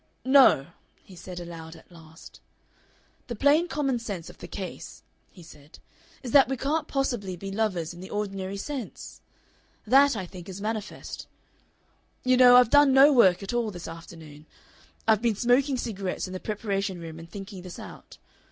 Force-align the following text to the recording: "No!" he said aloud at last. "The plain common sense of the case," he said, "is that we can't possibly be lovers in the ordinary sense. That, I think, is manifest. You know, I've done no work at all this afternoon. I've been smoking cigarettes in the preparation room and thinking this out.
"No!" 0.25 0.65
he 1.03 1.15
said 1.15 1.39
aloud 1.39 1.75
at 1.75 1.91
last. 1.91 2.39
"The 3.27 3.35
plain 3.35 3.67
common 3.67 3.99
sense 3.99 4.31
of 4.31 4.39
the 4.39 4.47
case," 4.47 5.03
he 5.29 5.43
said, 5.43 5.77
"is 6.23 6.31
that 6.31 6.49
we 6.49 6.57
can't 6.57 6.87
possibly 6.87 7.35
be 7.35 7.51
lovers 7.51 7.93
in 7.93 7.99
the 8.01 8.09
ordinary 8.09 8.57
sense. 8.57 9.21
That, 9.85 10.17
I 10.17 10.25
think, 10.25 10.49
is 10.49 10.59
manifest. 10.59 11.27
You 12.23 12.35
know, 12.35 12.55
I've 12.55 12.71
done 12.71 12.93
no 12.93 13.13
work 13.13 13.43
at 13.43 13.53
all 13.53 13.69
this 13.69 13.87
afternoon. 13.87 14.47
I've 15.07 15.21
been 15.21 15.35
smoking 15.35 15.77
cigarettes 15.77 16.25
in 16.25 16.33
the 16.33 16.39
preparation 16.39 16.99
room 16.99 17.19
and 17.19 17.29
thinking 17.29 17.61
this 17.61 17.77
out. 17.77 18.17